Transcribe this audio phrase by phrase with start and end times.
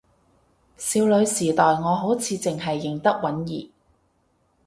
[0.79, 3.69] 少女時代我好似淨係認得允兒